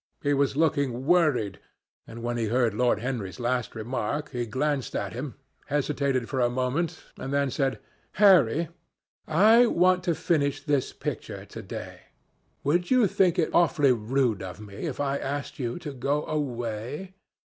He 0.23 0.33
was 0.33 0.55
looking 0.55 1.05
worried, 1.05 1.59
and 2.07 2.23
when 2.23 2.35
he 2.35 2.47
heard 2.47 2.73
Lord 2.73 3.01
Henry's 3.01 3.39
last 3.39 3.75
remark, 3.75 4.31
he 4.31 4.47
glanced 4.47 4.95
at 4.95 5.13
him, 5.13 5.35
hesitated 5.67 6.27
for 6.27 6.39
a 6.39 6.49
moment, 6.49 7.03
and 7.17 7.31
then 7.31 7.51
said, 7.51 7.77
"Harry, 8.13 8.69
I 9.27 9.67
want 9.67 10.03
to 10.05 10.15
finish 10.15 10.63
this 10.63 10.91
picture 10.91 11.45
to 11.45 11.61
day. 11.61 11.99
Would 12.63 12.89
you 12.89 13.05
think 13.05 13.37
it 13.37 13.53
awfully 13.53 13.91
rude 13.91 14.41
of 14.41 14.59
me 14.59 14.87
if 14.87 14.99
I 14.99 15.17
asked 15.19 15.59
you 15.59 15.77
to 15.77 15.93
go 15.93 16.25
away?" 16.25 17.13